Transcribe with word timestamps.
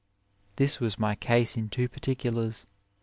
This 0.55 0.79
was 0.79 0.97
my 0.97 1.13
case 1.13 1.55
in 1.55 1.69
two 1.69 1.87
particulars. 1.87 2.65